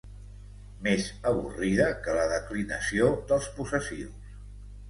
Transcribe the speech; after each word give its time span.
Més 0.87 1.09
avorrida 1.33 1.87
que 2.07 2.17
la 2.21 2.25
declinació 2.33 3.11
dels 3.33 3.51
possessius. 3.59 4.37